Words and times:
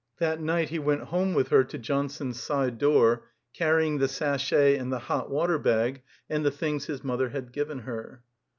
That 0.17 0.41
night 0.41 0.69
he 0.69 0.79
went 0.79 1.03
home 1.03 1.35
with 1.35 1.49
her 1.49 1.63
to 1.63 1.77
Johnson's 1.77 2.39
side 2.41 2.79
door, 2.79 3.25
carrying 3.53 3.99
the 3.99 4.07
sachet 4.07 4.75
and 4.75 4.91
the 4.91 4.97
hot 4.97 5.29
water 5.29 5.59
bag 5.59 6.01
and 6.27 6.43
the 6.43 6.49
things 6.49 6.85
his 6.85 7.03
mother 7.03 7.29
had 7.29 7.51
given 7.53 7.81
her. 7.81 8.23